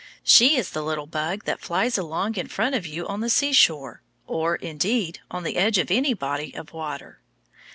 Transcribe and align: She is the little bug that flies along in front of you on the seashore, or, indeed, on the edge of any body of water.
She 0.23 0.57
is 0.57 0.71
the 0.71 0.81
little 0.81 1.05
bug 1.05 1.43
that 1.43 1.59
flies 1.61 1.95
along 1.95 2.33
in 2.35 2.47
front 2.47 2.73
of 2.73 2.87
you 2.87 3.05
on 3.07 3.19
the 3.19 3.29
seashore, 3.29 4.01
or, 4.25 4.55
indeed, 4.55 5.19
on 5.29 5.43
the 5.43 5.57
edge 5.57 5.77
of 5.77 5.91
any 5.91 6.15
body 6.15 6.55
of 6.55 6.73
water. 6.73 7.21